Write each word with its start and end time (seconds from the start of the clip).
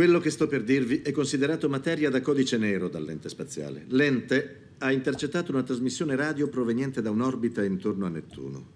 Quello 0.00 0.18
che 0.18 0.30
sto 0.30 0.46
per 0.46 0.64
dirvi 0.64 1.02
è 1.02 1.12
considerato 1.12 1.68
materia 1.68 2.08
da 2.08 2.22
codice 2.22 2.56
nero 2.56 2.88
dall'ente 2.88 3.28
spaziale. 3.28 3.84
L'ente 3.88 4.70
ha 4.78 4.92
intercettato 4.92 5.52
una 5.52 5.62
trasmissione 5.62 6.16
radio 6.16 6.48
proveniente 6.48 7.02
da 7.02 7.10
un'orbita 7.10 7.62
intorno 7.62 8.06
a 8.06 8.08
Nettuno. 8.08 8.66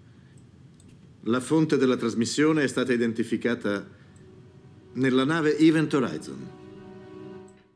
La 1.21 1.39
fonte 1.39 1.77
della 1.77 1.95
trasmissione 1.95 2.61
è 2.61 2.67
stata 2.67 2.93
identificata 2.93 3.89
nella 4.93 5.25
nave 5.25 5.57
Event 5.57 5.95
Horizon. 5.95 6.47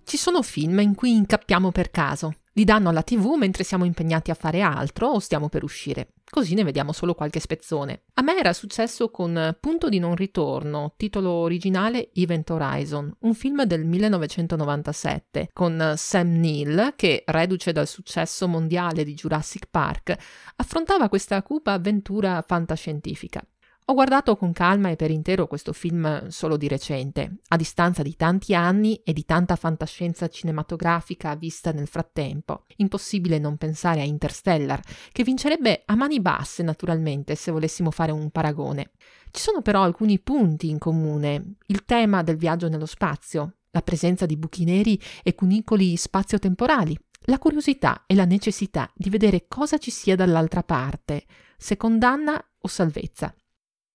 Ci 0.03 0.17
sono 0.17 0.43
film 0.43 0.77
in 0.81 0.93
cui 0.93 1.09
incappiamo 1.15 1.71
per 1.71 1.89
caso, 1.89 2.35
li 2.53 2.63
danno 2.63 2.89
alla 2.89 3.01
tv 3.01 3.33
mentre 3.35 3.63
siamo 3.63 3.85
impegnati 3.85 4.29
a 4.29 4.35
fare 4.35 4.61
altro 4.61 5.07
o 5.07 5.19
stiamo 5.19 5.49
per 5.49 5.63
uscire. 5.63 6.09
Così 6.31 6.53
ne 6.53 6.63
vediamo 6.63 6.91
solo 6.91 7.15
qualche 7.15 7.39
spezzone. 7.39 8.03
A 8.13 8.21
me 8.21 8.37
era 8.37 8.53
successo 8.53 9.09
con 9.09 9.57
Punto 9.59 9.89
di 9.89 9.97
non 9.97 10.15
ritorno, 10.15 10.93
titolo 10.95 11.31
originale 11.31 12.11
Event 12.13 12.51
Horizon, 12.51 13.11
un 13.21 13.33
film 13.33 13.63
del 13.63 13.83
1997 13.83 15.49
con 15.51 15.93
Sam 15.97 16.39
Neill 16.39 16.93
che, 16.95 17.23
reduce 17.25 17.71
dal 17.71 17.87
successo 17.87 18.47
mondiale 18.47 19.03
di 19.03 19.15
Jurassic 19.15 19.67
Park, 19.71 20.15
affrontava 20.57 21.09
questa 21.09 21.41
cupa 21.41 21.73
avventura 21.73 22.43
fantascientifica. 22.45 23.43
Ho 23.89 23.95
guardato 23.95 24.35
con 24.35 24.53
calma 24.53 24.91
e 24.91 24.95
per 24.95 25.09
intero 25.09 25.47
questo 25.47 25.73
film 25.73 26.27
solo 26.27 26.57
di 26.57 26.67
recente, 26.67 27.37
a 27.47 27.55
distanza 27.55 28.03
di 28.03 28.15
tanti 28.15 28.53
anni 28.53 29.01
e 29.03 29.13
di 29.13 29.25
tanta 29.25 29.55
fantascienza 29.55 30.27
cinematografica 30.27 31.33
vista 31.33 31.71
nel 31.71 31.87
frattempo. 31.87 32.65
Impossibile 32.75 33.39
non 33.39 33.57
pensare 33.57 34.01
a 34.01 34.03
Interstellar, 34.03 34.79
che 35.11 35.23
vincerebbe 35.23 35.81
a 35.87 35.95
mani 35.95 36.21
basse 36.21 36.61
naturalmente 36.61 37.33
se 37.33 37.49
volessimo 37.49 37.89
fare 37.89 38.11
un 38.11 38.29
paragone. 38.29 38.91
Ci 39.31 39.41
sono 39.41 39.63
però 39.63 39.81
alcuni 39.81 40.19
punti 40.19 40.69
in 40.69 40.77
comune. 40.77 41.55
Il 41.65 41.83
tema 41.83 42.21
del 42.21 42.37
viaggio 42.37 42.69
nello 42.69 42.85
spazio, 42.85 43.55
la 43.71 43.81
presenza 43.81 44.27
di 44.27 44.37
buchi 44.37 44.65
neri 44.65 45.01
e 45.23 45.33
cunicoli 45.33 45.97
spazio-temporali, 45.97 46.95
la 47.21 47.39
curiosità 47.39 48.03
e 48.05 48.13
la 48.13 48.25
necessità 48.25 48.87
di 48.93 49.09
vedere 49.09 49.47
cosa 49.47 49.79
ci 49.79 49.89
sia 49.89 50.15
dall'altra 50.15 50.61
parte, 50.61 51.25
se 51.57 51.75
condanna 51.75 52.39
o 52.61 52.67
salvezza. 52.67 53.33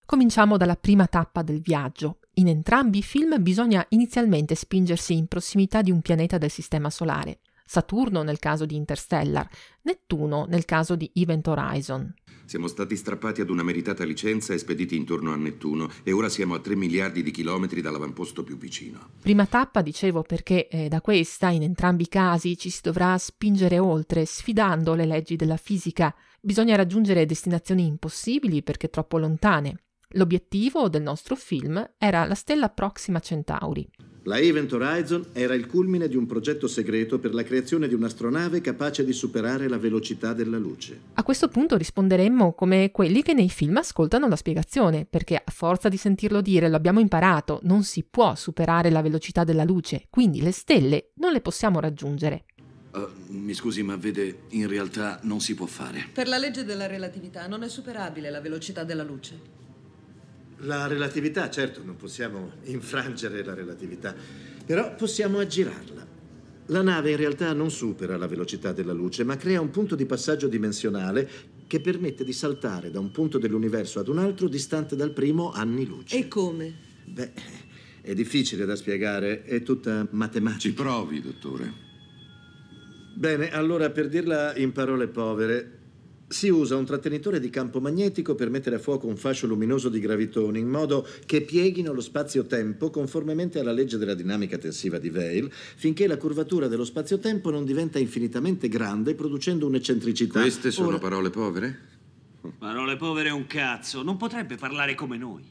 Cominciamo 0.06 0.58
dalla 0.58 0.76
prima 0.76 1.06
tappa 1.06 1.42
del 1.42 1.60
viaggio. 1.60 2.18
In 2.34 2.48
entrambi 2.48 2.98
i 2.98 3.02
film 3.02 3.42
bisogna 3.42 3.84
inizialmente 3.90 4.54
spingersi 4.54 5.16
in 5.16 5.28
prossimità 5.28 5.80
di 5.80 5.90
un 5.90 6.02
pianeta 6.02 6.36
del 6.36 6.50
Sistema 6.50 6.90
Solare. 6.90 7.40
Saturno 7.64 8.22
nel 8.22 8.38
caso 8.38 8.66
di 8.66 8.76
Interstellar, 8.76 9.48
Nettuno 9.82 10.44
nel 10.46 10.66
caso 10.66 10.94
di 10.94 11.10
Event 11.14 11.48
Horizon. 11.48 12.14
Siamo 12.44 12.66
stati 12.66 12.94
strappati 12.94 13.40
ad 13.40 13.48
una 13.48 13.62
meritata 13.62 14.04
licenza 14.04 14.52
e 14.52 14.58
spediti 14.58 14.94
intorno 14.94 15.32
a 15.32 15.36
Nettuno 15.36 15.88
e 16.02 16.12
ora 16.12 16.28
siamo 16.28 16.54
a 16.54 16.60
3 16.60 16.76
miliardi 16.76 17.22
di 17.22 17.30
chilometri 17.30 17.80
dall'avamposto 17.80 18.44
più 18.44 18.58
vicino. 18.58 19.12
Prima 19.22 19.46
tappa, 19.46 19.80
dicevo, 19.80 20.20
perché 20.22 20.68
eh, 20.68 20.88
da 20.88 21.00
questa, 21.00 21.48
in 21.48 21.62
entrambi 21.62 22.02
i 22.02 22.08
casi, 22.08 22.58
ci 22.58 22.68
si 22.68 22.80
dovrà 22.82 23.16
spingere 23.16 23.78
oltre, 23.78 24.26
sfidando 24.26 24.92
le 24.92 25.06
leggi 25.06 25.36
della 25.36 25.56
fisica. 25.56 26.14
Bisogna 26.38 26.76
raggiungere 26.76 27.24
destinazioni 27.24 27.86
impossibili 27.86 28.62
perché 28.62 28.90
troppo 28.90 29.16
lontane. 29.16 29.83
L'obiettivo 30.16 30.88
del 30.88 31.02
nostro 31.02 31.34
film 31.34 31.90
era 31.98 32.24
la 32.24 32.36
stella 32.36 32.68
Proxima 32.68 33.18
Centauri. 33.18 33.88
La 34.26 34.38
Event 34.38 34.72
Horizon 34.72 35.26
era 35.32 35.54
il 35.54 35.66
culmine 35.66 36.06
di 36.06 36.16
un 36.16 36.24
progetto 36.24 36.68
segreto 36.68 37.18
per 37.18 37.34
la 37.34 37.42
creazione 37.42 37.88
di 37.88 37.94
un'astronave 37.94 38.60
capace 38.60 39.04
di 39.04 39.12
superare 39.12 39.68
la 39.68 39.76
velocità 39.76 40.32
della 40.32 40.56
luce. 40.56 41.00
A 41.14 41.22
questo 41.24 41.48
punto 41.48 41.76
risponderemmo 41.76 42.54
come 42.54 42.92
quelli 42.92 43.22
che 43.22 43.34
nei 43.34 43.50
film 43.50 43.76
ascoltano 43.78 44.28
la 44.28 44.36
spiegazione, 44.36 45.04
perché 45.04 45.34
a 45.34 45.50
forza 45.50 45.88
di 45.88 45.96
sentirlo 45.96 46.40
dire 46.40 46.68
lo 46.68 46.76
abbiamo 46.76 47.00
imparato, 47.00 47.58
non 47.64 47.82
si 47.82 48.04
può 48.08 48.36
superare 48.36 48.90
la 48.90 49.02
velocità 49.02 49.42
della 49.42 49.64
luce, 49.64 50.06
quindi 50.10 50.40
le 50.42 50.52
stelle 50.52 51.10
non 51.16 51.32
le 51.32 51.40
possiamo 51.40 51.80
raggiungere. 51.80 52.44
Uh, 52.92 53.08
mi 53.30 53.52
scusi, 53.52 53.82
ma 53.82 53.96
vede, 53.96 54.42
in 54.50 54.68
realtà 54.68 55.18
non 55.24 55.40
si 55.40 55.56
può 55.56 55.66
fare. 55.66 56.06
Per 56.12 56.28
la 56.28 56.38
legge 56.38 56.62
della 56.62 56.86
relatività 56.86 57.48
non 57.48 57.64
è 57.64 57.68
superabile 57.68 58.30
la 58.30 58.40
velocità 58.40 58.84
della 58.84 59.02
luce. 59.02 59.62
La 60.64 60.86
relatività, 60.86 61.50
certo, 61.50 61.82
non 61.84 61.96
possiamo 61.96 62.52
infrangere 62.64 63.44
la 63.44 63.54
relatività, 63.54 64.14
però 64.64 64.94
possiamo 64.94 65.38
aggirarla. 65.38 66.06
La 66.68 66.80
nave 66.82 67.10
in 67.10 67.16
realtà 67.18 67.52
non 67.52 67.70
supera 67.70 68.16
la 68.16 68.26
velocità 68.26 68.72
della 68.72 68.94
luce, 68.94 69.24
ma 69.24 69.36
crea 69.36 69.60
un 69.60 69.70
punto 69.70 69.94
di 69.94 70.06
passaggio 70.06 70.48
dimensionale 70.48 71.28
che 71.66 71.80
permette 71.80 72.24
di 72.24 72.32
saltare 72.32 72.90
da 72.90 73.00
un 73.00 73.10
punto 73.10 73.38
dell'universo 73.38 74.00
ad 74.00 74.08
un 74.08 74.18
altro 74.18 74.48
distante 74.48 74.96
dal 74.96 75.12
primo 75.12 75.52
anni 75.52 75.84
luce. 75.84 76.16
E 76.16 76.28
come? 76.28 76.72
Beh, 77.04 77.32
è 78.00 78.14
difficile 78.14 78.64
da 78.64 78.76
spiegare, 78.76 79.44
è 79.44 79.62
tutta 79.62 80.06
matematica. 80.10 80.60
Ci 80.60 80.72
provi, 80.72 81.20
dottore. 81.20 81.72
Bene, 83.14 83.50
allora 83.50 83.90
per 83.90 84.08
dirla 84.08 84.56
in 84.56 84.72
parole 84.72 85.08
povere, 85.08 85.83
si 86.26 86.48
usa 86.48 86.76
un 86.76 86.84
trattenitore 86.84 87.38
di 87.38 87.50
campo 87.50 87.80
magnetico 87.80 88.34
per 88.34 88.50
mettere 88.50 88.76
a 88.76 88.78
fuoco 88.78 89.06
un 89.06 89.16
fascio 89.16 89.46
luminoso 89.46 89.88
di 89.88 90.00
gravitoni 90.00 90.58
in 90.58 90.68
modo 90.68 91.06
che 91.26 91.42
pieghino 91.42 91.92
lo 91.92 92.00
spazio-tempo 92.00 92.90
conformemente 92.90 93.58
alla 93.58 93.72
legge 93.72 93.98
della 93.98 94.14
dinamica 94.14 94.58
tensiva 94.58 94.98
di 94.98 95.08
Weil, 95.10 95.50
finché 95.50 96.06
la 96.06 96.16
curvatura 96.16 96.66
dello 96.66 96.84
spazio-tempo 96.84 97.50
non 97.50 97.64
diventa 97.64 97.98
infinitamente 97.98 98.68
grande, 98.68 99.14
producendo 99.14 99.66
un'eccentricità. 99.66 100.40
Queste 100.40 100.70
sono 100.70 100.88
Ora- 100.88 100.98
parole 100.98 101.30
povere? 101.30 101.78
Parole 102.58 102.96
povere 102.96 103.28
è 103.28 103.32
un 103.32 103.46
cazzo, 103.46 104.02
non 104.02 104.16
potrebbe 104.16 104.56
parlare 104.56 104.94
come 104.94 105.16
noi. 105.16 105.44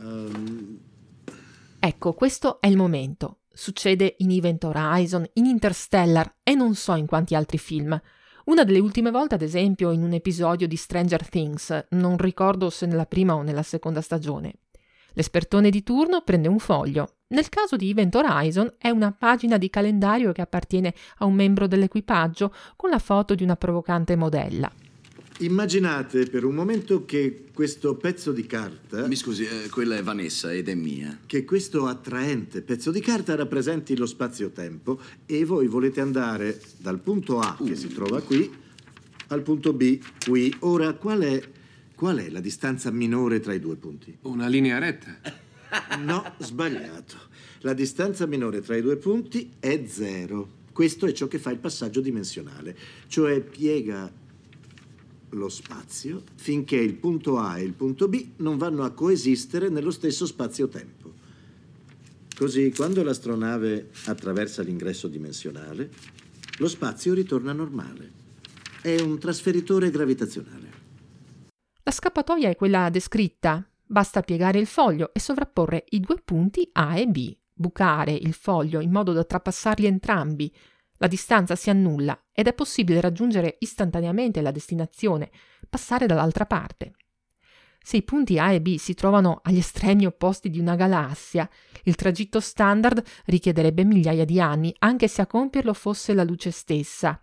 Ehm, 0.00 0.78
Ecco, 1.78 2.14
questo 2.14 2.62
è 2.62 2.66
il 2.66 2.78
momento. 2.78 3.40
Succede 3.52 4.14
in 4.18 4.30
Event 4.30 4.64
Horizon, 4.64 5.28
in 5.34 5.44
Interstellar 5.44 6.36
e 6.42 6.54
non 6.54 6.74
so 6.74 6.94
in 6.94 7.04
quanti 7.04 7.34
altri 7.34 7.58
film. 7.58 8.00
Una 8.44 8.64
delle 8.64 8.78
ultime 8.78 9.10
volte, 9.10 9.36
ad 9.36 9.42
esempio, 9.42 9.90
in 9.90 10.02
un 10.02 10.12
episodio 10.12 10.68
di 10.68 10.76
Stranger 10.76 11.26
Things, 11.26 11.86
non 11.90 12.18
ricordo 12.18 12.68
se 12.68 12.84
nella 12.84 13.06
prima 13.06 13.34
o 13.34 13.40
nella 13.40 13.62
seconda 13.62 14.02
stagione. 14.02 14.52
L'espertone 15.14 15.70
di 15.70 15.82
turno 15.82 16.20
prende 16.20 16.48
un 16.48 16.58
foglio. 16.58 17.20
Nel 17.28 17.48
caso 17.48 17.76
di 17.76 17.88
Event 17.88 18.14
Horizon 18.14 18.74
è 18.76 18.90
una 18.90 19.12
pagina 19.12 19.56
di 19.56 19.70
calendario 19.70 20.32
che 20.32 20.42
appartiene 20.42 20.92
a 21.18 21.24
un 21.24 21.32
membro 21.32 21.66
dell'equipaggio 21.66 22.52
con 22.76 22.90
la 22.90 22.98
foto 22.98 23.34
di 23.34 23.42
una 23.42 23.56
provocante 23.56 24.14
modella. 24.14 24.70
Immaginate 25.44 26.26
per 26.26 26.44
un 26.44 26.54
momento 26.54 27.04
che 27.04 27.44
questo 27.52 27.94
pezzo 27.96 28.32
di 28.32 28.46
carta, 28.46 29.06
Mi 29.06 29.16
scusi, 29.16 29.44
eh, 29.44 29.68
quella 29.68 29.96
è 29.96 30.02
Vanessa 30.02 30.52
ed 30.52 30.68
è 30.68 30.74
mia. 30.74 31.18
che 31.26 31.44
questo 31.44 31.86
attraente 31.86 32.62
pezzo 32.62 32.90
di 32.90 33.00
carta 33.00 33.34
rappresenti 33.34 33.96
lo 33.96 34.06
spazio-tempo 34.06 35.00
e 35.26 35.44
voi 35.44 35.66
volete 35.68 36.00
andare 36.00 36.60
dal 36.78 36.98
punto 37.00 37.40
A 37.40 37.56
che 37.64 37.76
si 37.76 37.88
trova 37.88 38.20
qui 38.22 38.50
al 39.28 39.42
punto 39.42 39.72
B 39.72 39.98
qui. 40.24 40.54
Ora, 40.60 40.92
qual 40.94 41.20
è, 41.20 41.42
qual 41.94 42.18
è 42.18 42.28
la 42.28 42.40
distanza 42.40 42.90
minore 42.90 43.40
tra 43.40 43.52
i 43.54 43.60
due 43.60 43.76
punti? 43.76 44.16
Una 44.22 44.46
linea 44.48 44.78
retta. 44.78 45.42
No, 45.98 46.34
sbagliato. 46.38 47.16
La 47.60 47.72
distanza 47.72 48.26
minore 48.26 48.60
tra 48.60 48.76
i 48.76 48.80
due 48.82 48.96
punti 48.96 49.50
è 49.58 49.82
zero. 49.88 50.62
Questo 50.70 51.06
è 51.06 51.12
ciò 51.12 51.26
che 51.26 51.40
fa 51.40 51.50
il 51.50 51.58
passaggio 51.58 52.00
dimensionale, 52.00 52.76
cioè 53.08 53.40
piega 53.40 54.08
lo 55.34 55.48
spazio 55.48 56.22
finché 56.34 56.76
il 56.76 56.94
punto 56.94 57.38
A 57.38 57.58
e 57.58 57.62
il 57.62 57.72
punto 57.72 58.08
B 58.08 58.32
non 58.36 58.56
vanno 58.56 58.84
a 58.84 58.90
coesistere 58.90 59.68
nello 59.68 59.90
stesso 59.90 60.26
spazio-tempo. 60.26 61.12
Così, 62.36 62.72
quando 62.74 63.02
l'astronave 63.04 63.90
attraversa 64.06 64.62
l'ingresso 64.62 65.06
dimensionale, 65.06 65.90
lo 66.58 66.68
spazio 66.68 67.14
ritorna 67.14 67.52
normale. 67.52 68.10
È 68.80 69.00
un 69.00 69.18
trasferitore 69.18 69.90
gravitazionale. 69.90 70.72
La 71.82 71.92
scappatoia 71.92 72.48
è 72.48 72.56
quella 72.56 72.90
descritta. 72.90 73.66
Basta 73.86 74.22
piegare 74.22 74.58
il 74.58 74.66
foglio 74.66 75.12
e 75.12 75.20
sovrapporre 75.20 75.84
i 75.90 76.00
due 76.00 76.20
punti 76.24 76.68
A 76.72 76.96
e 76.98 77.06
B, 77.06 77.36
bucare 77.52 78.12
il 78.12 78.32
foglio 78.32 78.80
in 78.80 78.90
modo 78.90 79.12
da 79.12 79.22
trapassarli 79.22 79.86
entrambi. 79.86 80.52
La 80.98 81.06
distanza 81.06 81.56
si 81.56 81.70
annulla 81.70 82.26
ed 82.32 82.46
è 82.46 82.54
possibile 82.54 83.00
raggiungere 83.00 83.56
istantaneamente 83.60 84.40
la 84.40 84.50
destinazione, 84.50 85.30
passare 85.68 86.06
dall'altra 86.06 86.46
parte. 86.46 86.92
Se 87.82 87.98
i 87.98 88.02
punti 88.02 88.38
A 88.38 88.52
e 88.52 88.62
B 88.62 88.76
si 88.76 88.94
trovano 88.94 89.40
agli 89.42 89.58
estremi 89.58 90.06
opposti 90.06 90.48
di 90.48 90.58
una 90.58 90.74
galassia, 90.74 91.46
il 91.82 91.96
tragitto 91.96 92.40
standard 92.40 93.02
richiederebbe 93.26 93.84
migliaia 93.84 94.24
di 94.24 94.40
anni, 94.40 94.74
anche 94.78 95.06
se 95.06 95.20
a 95.20 95.26
compierlo 95.26 95.74
fosse 95.74 96.14
la 96.14 96.24
luce 96.24 96.50
stessa. 96.50 97.22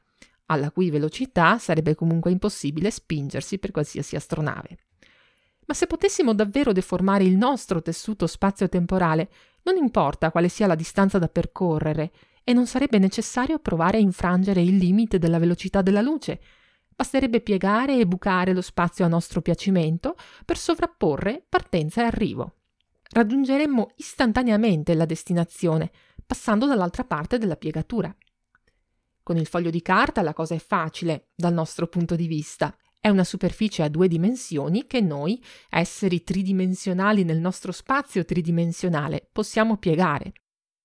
alla 0.51 0.69
cui 0.69 0.89
velocità 0.89 1.57
sarebbe 1.57 1.95
comunque 1.95 2.29
impossibile 2.29 2.91
spingersi 2.91 3.57
per 3.57 3.71
qualsiasi 3.71 4.17
astronave. 4.17 4.77
Ma 5.65 5.73
se 5.73 5.87
potessimo 5.87 6.33
davvero 6.33 6.73
deformare 6.73 7.23
il 7.23 7.37
nostro 7.37 7.81
tessuto 7.81 8.27
spazio-temporale, 8.27 9.29
non 9.63 9.77
importa 9.77 10.29
quale 10.29 10.49
sia 10.49 10.67
la 10.67 10.75
distanza 10.75 11.17
da 11.17 11.29
percorrere, 11.29 12.11
e 12.43 12.53
non 12.53 12.67
sarebbe 12.67 12.97
necessario 12.97 13.59
provare 13.59 13.97
a 13.97 14.01
infrangere 14.01 14.61
il 14.61 14.77
limite 14.77 15.19
della 15.19 15.39
velocità 15.39 15.81
della 15.81 16.01
luce, 16.01 16.39
Basterebbe 17.01 17.41
piegare 17.41 17.97
e 17.97 18.05
bucare 18.05 18.53
lo 18.53 18.61
spazio 18.61 19.03
a 19.05 19.07
nostro 19.07 19.41
piacimento 19.41 20.15
per 20.45 20.55
sovrapporre 20.55 21.43
partenza 21.49 22.03
e 22.03 22.05
arrivo. 22.05 22.57
Raggiungeremmo 23.09 23.93
istantaneamente 23.95 24.93
la 24.93 25.05
destinazione, 25.05 25.91
passando 26.23 26.67
dall'altra 26.67 27.03
parte 27.03 27.39
della 27.39 27.55
piegatura. 27.55 28.15
Con 29.23 29.37
il 29.37 29.47
foglio 29.47 29.71
di 29.71 29.81
carta 29.81 30.21
la 30.21 30.33
cosa 30.33 30.53
è 30.53 30.59
facile, 30.59 31.29
dal 31.33 31.53
nostro 31.53 31.87
punto 31.87 32.15
di 32.15 32.27
vista. 32.27 32.77
È 32.99 33.09
una 33.09 33.23
superficie 33.23 33.81
a 33.81 33.89
due 33.89 34.07
dimensioni 34.07 34.85
che 34.85 35.01
noi, 35.01 35.43
esseri 35.71 36.23
tridimensionali 36.23 37.23
nel 37.23 37.39
nostro 37.39 37.71
spazio 37.71 38.23
tridimensionale, 38.23 39.27
possiamo 39.31 39.77
piegare. 39.77 40.33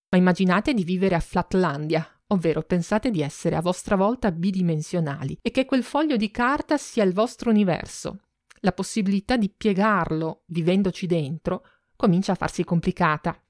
Ma 0.08 0.18
immaginate 0.18 0.72
di 0.72 0.84
vivere 0.84 1.14
a 1.14 1.20
Flatlandia, 1.20 2.06
ovvero 2.28 2.62
pensate 2.62 3.10
di 3.10 3.22
essere 3.22 3.56
a 3.56 3.60
vostra 3.60 3.96
volta 3.96 4.30
bidimensionali 4.30 5.38
e 5.42 5.50
che 5.50 5.64
quel 5.64 5.82
foglio 5.82 6.16
di 6.16 6.30
carta 6.30 6.76
sia 6.76 7.04
il 7.04 7.12
vostro 7.12 7.50
universo. 7.50 8.20
La 8.60 8.72
possibilità 8.72 9.36
di 9.36 9.50
piegarlo, 9.50 10.42
vivendoci 10.46 11.06
dentro, 11.06 11.64
comincia 11.94 12.32
a 12.32 12.36
farsi 12.36 12.64
complicata. 12.64 13.40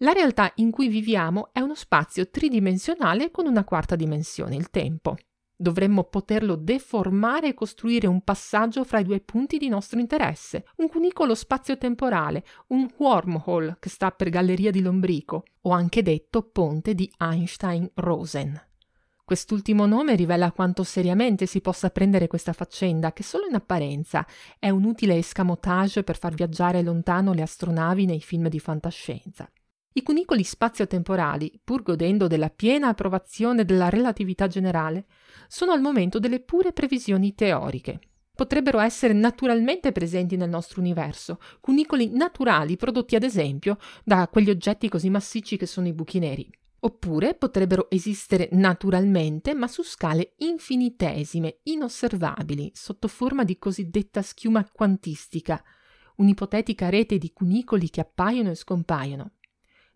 La 0.00 0.12
realtà 0.12 0.52
in 0.56 0.70
cui 0.70 0.88
viviamo 0.88 1.50
è 1.52 1.60
uno 1.60 1.74
spazio 1.74 2.28
tridimensionale 2.28 3.30
con 3.30 3.46
una 3.46 3.64
quarta 3.64 3.96
dimensione, 3.96 4.56
il 4.56 4.70
tempo. 4.70 5.16
Dovremmo 5.58 6.04
poterlo 6.04 6.54
deformare 6.54 7.48
e 7.48 7.54
costruire 7.54 8.06
un 8.06 8.20
passaggio 8.20 8.84
fra 8.84 8.98
i 8.98 9.04
due 9.04 9.20
punti 9.20 9.56
di 9.56 9.68
nostro 9.68 9.98
interesse, 9.98 10.66
un 10.76 10.88
cunicolo 10.88 11.34
spazio-temporale, 11.34 12.44
un 12.68 12.86
wormhole 12.98 13.78
che 13.80 13.88
sta 13.88 14.10
per 14.10 14.28
Galleria 14.28 14.70
di 14.70 14.82
Lombrico, 14.82 15.44
o 15.62 15.70
anche 15.70 16.02
detto 16.02 16.42
ponte 16.42 16.94
di 16.94 17.10
Einstein-Rosen. 17.18 18.64
Quest'ultimo 19.24 19.86
nome 19.86 20.14
rivela 20.14 20.52
quanto 20.52 20.84
seriamente 20.84 21.46
si 21.46 21.60
possa 21.60 21.90
prendere 21.90 22.28
questa 22.28 22.52
faccenda, 22.52 23.12
che 23.12 23.22
solo 23.22 23.46
in 23.46 23.54
apparenza 23.54 24.24
è 24.58 24.68
un 24.68 24.84
utile 24.84 25.16
escamotage 25.16 26.04
per 26.04 26.18
far 26.18 26.34
viaggiare 26.34 26.82
lontano 26.82 27.32
le 27.32 27.42
astronavi 27.42 28.04
nei 28.04 28.20
film 28.20 28.48
di 28.48 28.60
fantascienza. 28.60 29.50
I 29.96 30.02
cunicoli 30.02 30.44
spazio-temporali, 30.44 31.58
pur 31.64 31.82
godendo 31.82 32.26
della 32.26 32.50
piena 32.50 32.88
approvazione 32.88 33.64
della 33.64 33.88
relatività 33.88 34.46
generale, 34.46 35.06
sono 35.48 35.72
al 35.72 35.80
momento 35.80 36.18
delle 36.18 36.40
pure 36.40 36.74
previsioni 36.74 37.34
teoriche. 37.34 38.00
Potrebbero 38.34 38.78
essere 38.78 39.14
naturalmente 39.14 39.92
presenti 39.92 40.36
nel 40.36 40.50
nostro 40.50 40.82
universo, 40.82 41.40
cunicoli 41.60 42.10
naturali 42.10 42.76
prodotti 42.76 43.16
ad 43.16 43.22
esempio 43.22 43.78
da 44.04 44.28
quegli 44.28 44.50
oggetti 44.50 44.90
così 44.90 45.08
massicci 45.08 45.56
che 45.56 45.64
sono 45.64 45.88
i 45.88 45.94
buchi 45.94 46.18
neri. 46.18 46.46
Oppure 46.80 47.32
potrebbero 47.32 47.88
esistere 47.88 48.50
naturalmente, 48.52 49.54
ma 49.54 49.66
su 49.66 49.82
scale 49.82 50.34
infinitesime, 50.36 51.60
inosservabili, 51.62 52.70
sotto 52.74 53.08
forma 53.08 53.44
di 53.44 53.56
cosiddetta 53.56 54.20
schiuma 54.20 54.68
quantistica, 54.70 55.64
un'ipotetica 56.16 56.90
rete 56.90 57.16
di 57.16 57.32
cunicoli 57.32 57.88
che 57.88 58.02
appaiono 58.02 58.50
e 58.50 58.54
scompaiono 58.54 59.30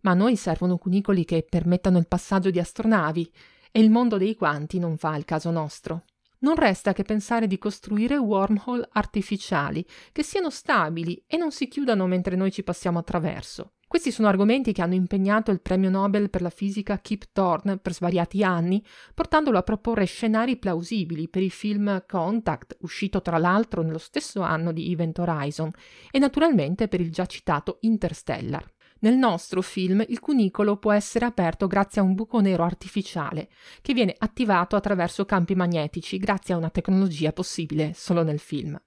ma 0.03 0.13
a 0.13 0.15
noi 0.15 0.37
servono 0.37 0.79
cunicoli 0.79 1.25
che 1.25 1.47
permettano 1.49 1.99
il 1.99 2.09
passaggio 2.09 2.51
di 2.51 2.59
astronavi 2.59 3.33
e 3.71 3.81
il 3.81 3.91
mondo 3.91 4.17
dei 4.17 4.35
quanti 4.35 4.79
non 4.79 4.97
fa 4.97 5.17
il 5.17 5.25
caso 5.25 5.51
nostro. 5.51 6.05
Non 6.41 6.55
resta 6.55 6.93
che 6.95 7.03
pensare 7.03 7.47
di 7.47 7.59
costruire 7.59 8.17
wormhole 8.17 8.89
artificiali 8.93 9.85
che 10.11 10.23
siano 10.23 10.49
stabili 10.49 11.23
e 11.27 11.37
non 11.37 11.53
si 11.53 11.69
chiudano 11.69 12.07
mentre 12.07 12.35
noi 12.35 12.51
ci 12.51 12.63
passiamo 12.63 12.99
attraverso. 12.99 13.73
Questi 13.91 14.13
sono 14.13 14.29
argomenti 14.29 14.73
che 14.73 14.83
hanno 14.83 14.95
impegnato 14.95 15.51
il 15.51 15.61
premio 15.61 15.91
Nobel 15.91 16.31
per 16.31 16.43
la 16.43 16.49
fisica 16.49 16.99
Kip 16.99 17.31
Thorne 17.33 17.79
per 17.79 17.93
svariati 17.93 18.45
anni, 18.45 18.83
portandolo 19.13 19.59
a 19.59 19.63
proporre 19.63 20.05
scenari 20.05 20.57
plausibili 20.59 21.29
per 21.29 21.43
il 21.43 21.51
film 21.51 22.05
Contact, 22.07 22.77
uscito 22.83 23.21
tra 23.21 23.37
l'altro 23.37 23.83
nello 23.83 23.99
stesso 23.99 24.43
anno 24.43 24.71
di 24.71 24.93
Event 24.93 25.19
Horizon, 25.19 25.73
e 26.11 26.21
naturalmente 26.21 26.87
per 26.87 27.01
il 27.01 27.11
già 27.11 27.27
citato 27.27 27.79
Interstellar. 27.81 28.65
Nel 29.03 29.17
nostro 29.17 29.63
film 29.63 30.05
il 30.09 30.21
cunicolo 30.21 30.77
può 30.77 30.93
essere 30.93 31.25
aperto 31.25 31.67
grazie 31.67 32.03
a 32.03 32.05
un 32.05 32.15
buco 32.15 32.41
nero 32.41 32.65
artificiale 32.65 33.49
che 33.81 33.95
viene 33.95 34.15
attivato 34.19 34.77
attraverso 34.77 35.25
campi 35.25 35.55
magnetici 35.55 36.19
grazie 36.19 36.53
a 36.53 36.59
una 36.59 36.69
tecnologia 36.69 37.33
possibile 37.33 37.93
solo 37.95 38.23
nel 38.23 38.39
film. 38.39 38.79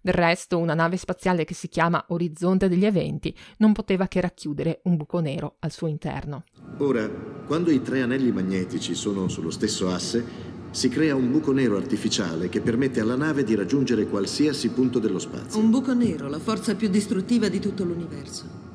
Del 0.00 0.14
resto, 0.14 0.58
una 0.58 0.74
nave 0.74 0.96
spaziale 0.96 1.44
che 1.44 1.54
si 1.54 1.66
chiama 1.66 2.04
Orizzonte 2.10 2.68
degli 2.68 2.84
Eventi 2.84 3.36
non 3.56 3.72
poteva 3.72 4.06
che 4.06 4.20
racchiudere 4.20 4.80
un 4.84 4.96
buco 4.96 5.18
nero 5.18 5.56
al 5.58 5.72
suo 5.72 5.88
interno. 5.88 6.44
Ora, 6.78 7.08
quando 7.08 7.72
i 7.72 7.82
tre 7.82 8.02
anelli 8.02 8.30
magnetici 8.30 8.94
sono 8.94 9.26
sullo 9.26 9.50
stesso 9.50 9.90
asse, 9.90 10.24
si 10.70 10.88
crea 10.88 11.16
un 11.16 11.32
buco 11.32 11.50
nero 11.50 11.76
artificiale 11.76 12.48
che 12.48 12.60
permette 12.60 13.00
alla 13.00 13.16
nave 13.16 13.42
di 13.42 13.56
raggiungere 13.56 14.06
qualsiasi 14.06 14.70
punto 14.70 15.00
dello 15.00 15.18
spazio. 15.18 15.58
Un 15.58 15.70
buco 15.70 15.92
nero, 15.94 16.28
la 16.28 16.38
forza 16.38 16.76
più 16.76 16.88
distruttiva 16.88 17.48
di 17.48 17.58
tutto 17.58 17.82
l'universo. 17.82 18.67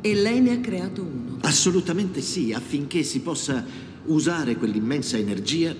E 0.00 0.14
lei 0.14 0.40
ne 0.40 0.52
ha 0.52 0.60
creato 0.60 1.02
uno. 1.02 1.38
Assolutamente 1.42 2.20
sì, 2.20 2.52
affinché 2.52 3.02
si 3.02 3.20
possa 3.20 3.64
usare 4.04 4.56
quell'immensa 4.56 5.16
energia 5.16 5.74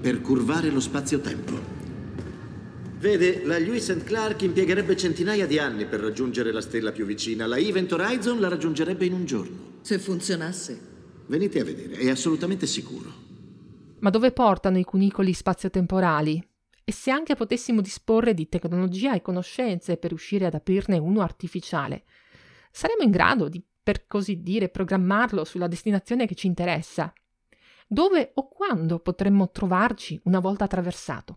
per 0.00 0.20
curvare 0.20 0.70
lo 0.70 0.80
spazio-tempo. 0.80 1.82
Vede, 2.98 3.44
la 3.44 3.58
Lewis 3.58 3.94
Clark 4.04 4.42
impiegherebbe 4.42 4.96
centinaia 4.96 5.46
di 5.46 5.58
anni 5.58 5.86
per 5.86 6.00
raggiungere 6.00 6.52
la 6.52 6.60
stella 6.60 6.92
più 6.92 7.04
vicina. 7.04 7.46
La 7.46 7.58
Event 7.58 7.92
Horizon 7.92 8.40
la 8.40 8.48
raggiungerebbe 8.48 9.04
in 9.04 9.12
un 9.12 9.24
giorno. 9.24 9.72
Se 9.82 9.98
funzionasse. 9.98 10.92
Venite 11.26 11.60
a 11.60 11.64
vedere, 11.64 11.96
è 11.96 12.10
assolutamente 12.10 12.66
sicuro. 12.66 13.12
Ma 14.00 14.10
dove 14.10 14.30
portano 14.32 14.78
i 14.78 14.84
cunicoli 14.84 15.32
spazio-temporali? 15.32 16.42
E 16.84 16.92
se 16.92 17.10
anche 17.10 17.34
potessimo 17.34 17.80
disporre 17.80 18.34
di 18.34 18.48
tecnologia 18.48 19.14
e 19.14 19.22
conoscenze 19.22 19.96
per 19.96 20.10
riuscire 20.10 20.44
ad 20.44 20.54
aprirne 20.54 20.98
uno 20.98 21.22
artificiale, 21.22 22.04
saremo 22.74 23.04
in 23.04 23.12
grado 23.12 23.48
di, 23.48 23.64
per 23.82 24.08
così 24.08 24.42
dire, 24.42 24.68
programmarlo 24.68 25.44
sulla 25.44 25.68
destinazione 25.68 26.26
che 26.26 26.34
ci 26.34 26.48
interessa. 26.48 27.12
Dove 27.86 28.32
o 28.34 28.48
quando 28.48 28.98
potremmo 28.98 29.50
trovarci 29.50 30.20
una 30.24 30.40
volta 30.40 30.64
attraversato? 30.64 31.36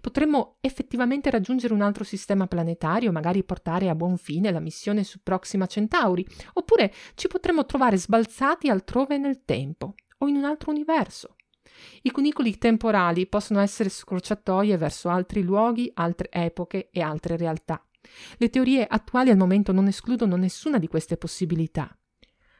Potremmo 0.00 0.56
effettivamente 0.60 1.30
raggiungere 1.30 1.74
un 1.74 1.82
altro 1.82 2.02
sistema 2.02 2.48
planetario, 2.48 3.12
magari 3.12 3.44
portare 3.44 3.88
a 3.88 3.94
buon 3.94 4.16
fine 4.16 4.50
la 4.50 4.58
missione 4.58 5.04
su 5.04 5.20
Proxima 5.22 5.66
Centauri, 5.66 6.26
oppure 6.54 6.92
ci 7.14 7.28
potremmo 7.28 7.66
trovare 7.66 7.96
sbalzati 7.96 8.68
altrove 8.68 9.16
nel 9.16 9.44
tempo 9.44 9.94
o 10.18 10.26
in 10.26 10.36
un 10.36 10.44
altro 10.44 10.72
universo. 10.72 11.36
I 12.02 12.10
cunicoli 12.10 12.58
temporali 12.58 13.28
possono 13.28 13.60
essere 13.60 13.90
scorciatoie 13.90 14.76
verso 14.76 15.08
altri 15.08 15.42
luoghi, 15.42 15.88
altre 15.94 16.30
epoche 16.32 16.88
e 16.90 17.00
altre 17.00 17.36
realtà. 17.36 17.83
Le 18.36 18.50
teorie 18.50 18.86
attuali 18.86 19.30
al 19.30 19.36
momento 19.36 19.72
non 19.72 19.86
escludono 19.86 20.36
nessuna 20.36 20.78
di 20.78 20.88
queste 20.88 21.16
possibilità. 21.16 21.96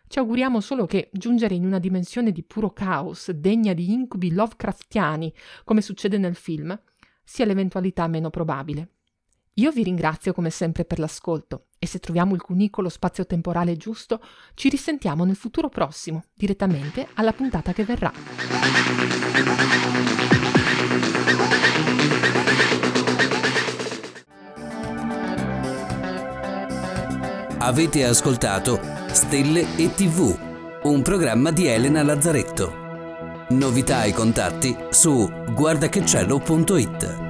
Ci 0.06 0.18
auguriamo 0.18 0.60
solo 0.60 0.86
che 0.86 1.10
giungere 1.12 1.54
in 1.54 1.64
una 1.64 1.78
dimensione 1.78 2.30
di 2.30 2.42
puro 2.42 2.70
caos, 2.72 3.30
degna 3.30 3.72
di 3.72 3.92
incubi 3.92 4.32
Lovecraftiani, 4.32 5.32
come 5.64 5.80
succede 5.80 6.18
nel 6.18 6.34
film, 6.34 6.78
sia 7.24 7.44
l'eventualità 7.44 8.06
meno 8.06 8.30
probabile. 8.30 8.90
Io 9.54 9.70
vi 9.70 9.84
ringrazio 9.84 10.32
come 10.32 10.50
sempre 10.50 10.84
per 10.84 10.98
l'ascolto 10.98 11.66
e 11.78 11.86
se 11.86 12.00
troviamo 12.00 12.34
il 12.34 12.42
cunicolo 12.42 12.88
spazio-temporale 12.88 13.76
giusto, 13.76 14.20
ci 14.54 14.68
risentiamo 14.68 15.24
nel 15.24 15.36
futuro 15.36 15.68
prossimo, 15.68 16.24
direttamente 16.34 17.08
alla 17.14 17.32
puntata 17.32 17.72
che 17.72 17.84
verrà. 17.84 18.12
Avete 27.66 28.04
ascoltato 28.04 28.78
Stelle 29.10 29.74
e 29.76 29.90
TV, 29.94 30.36
un 30.82 31.00
programma 31.00 31.50
di 31.50 31.66
Elena 31.66 32.02
Lazzaretto. 32.02 32.74
Novità 33.48 34.04
e 34.04 34.12
contatti 34.12 34.76
su 34.90 35.26
guardachecielo.it. 35.50 37.23